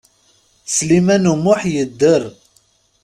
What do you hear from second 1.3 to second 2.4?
U Muḥ yedder?